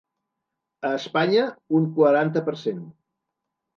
[0.89, 1.45] A Espanya
[1.81, 2.85] un quaranta per cent.